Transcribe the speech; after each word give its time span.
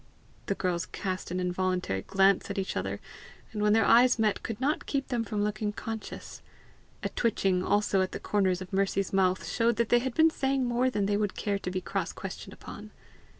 The 0.47 0.55
girls 0.55 0.87
cast 0.87 1.29
an 1.29 1.39
involuntary 1.39 2.01
glance 2.01 2.49
at 2.49 2.57
each 2.57 2.75
other, 2.75 2.99
and 3.51 3.61
when 3.61 3.73
their 3.73 3.85
eyes 3.85 4.17
met, 4.17 4.41
could 4.41 4.59
not 4.59 4.87
keep 4.87 5.09
them 5.09 5.23
from 5.23 5.43
looking 5.43 5.71
conscious. 5.71 6.41
A 7.03 7.09
twitching 7.09 7.63
also 7.63 8.01
at 8.01 8.11
the 8.11 8.19
corners 8.19 8.61
of 8.63 8.73
Mercy's 8.73 9.13
mouth 9.13 9.47
showed 9.47 9.75
they 9.75 9.99
had 9.99 10.15
been 10.15 10.31
saying 10.31 10.65
more 10.65 10.89
than 10.89 11.05
they 11.05 11.17
would 11.17 11.35
care 11.35 11.59
to 11.59 11.69
be 11.69 11.81
cross 11.81 12.13
questioned 12.13 12.51
upon. 12.55 12.89